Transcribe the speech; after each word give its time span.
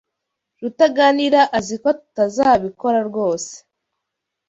Rutaganira 0.61 1.41
azi 1.57 1.75
ko 1.83 1.89
tutazabikora 1.99 2.99
rwose. 3.09 3.53